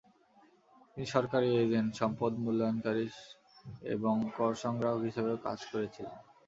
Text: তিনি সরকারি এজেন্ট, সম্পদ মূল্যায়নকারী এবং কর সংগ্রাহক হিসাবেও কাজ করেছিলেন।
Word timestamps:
তিনি 0.91 1.07
সরকারি 1.07 1.49
এজেন্ট, 1.57 1.91
সম্পদ 2.01 2.31
মূল্যায়নকারী 2.43 3.05
এবং 3.95 4.15
কর 4.37 4.51
সংগ্রাহক 4.63 5.01
হিসাবেও 5.07 5.37
কাজ 5.47 5.59
করেছিলেন। 5.71 6.15